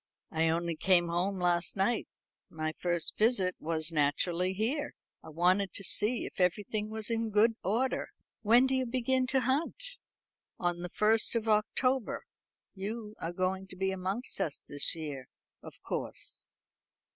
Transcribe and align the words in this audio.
"I 0.31 0.49
only 0.49 0.75
came 0.75 1.09
home 1.09 1.37
last 1.39 1.77
night. 1.77 2.07
My 2.49 2.73
first 2.79 3.15
visit 3.19 3.55
was 3.59 3.91
naturally 3.91 4.51
here. 4.51 4.95
I 5.23 5.29
wanted 5.29 5.75
to 5.75 5.83
see 5.83 6.25
if 6.25 6.39
everything 6.41 6.89
was 6.89 7.11
in 7.11 7.29
good 7.29 7.53
order." 7.63 8.07
"When 8.41 8.65
do 8.65 8.73
you 8.73 8.87
begin 8.87 9.27
to 9.27 9.41
hunt?" 9.41 9.99
"On 10.57 10.79
the 10.79 10.89
first 10.89 11.35
of 11.35 11.47
October. 11.47 12.23
You 12.73 13.13
are 13.19 13.31
going 13.31 13.67
to 13.67 13.75
be 13.75 13.91
amongst 13.91 14.41
us 14.41 14.63
this 14.67 14.95
year, 14.95 15.27
of 15.61 15.75
course." 15.83 16.47